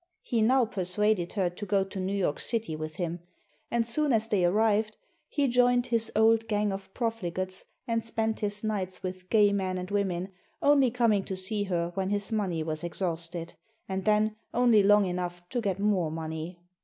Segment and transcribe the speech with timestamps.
[0.23, 3.19] He now persuaded her to go to New York City with him,
[3.69, 4.97] and soon as they arrived
[5.29, 9.91] he joined his old gang of profligates and spent his nights with gay men and
[9.91, 10.29] women,
[10.59, 13.53] only coming to see her when his money was exhausted,
[13.87, 16.57] and then only long enough to get more money.